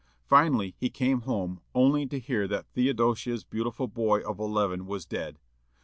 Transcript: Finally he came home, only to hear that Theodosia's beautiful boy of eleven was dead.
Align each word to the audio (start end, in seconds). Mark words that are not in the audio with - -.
Finally 0.25 0.73
he 0.79 0.89
came 0.89 1.21
home, 1.29 1.61
only 1.75 2.07
to 2.07 2.17
hear 2.17 2.47
that 2.47 2.65
Theodosia's 2.73 3.43
beautiful 3.43 3.87
boy 3.87 4.21
of 4.21 4.39
eleven 4.39 4.87
was 4.87 5.05
dead. 5.05 5.37